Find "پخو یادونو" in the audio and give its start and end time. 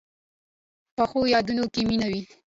0.95-1.65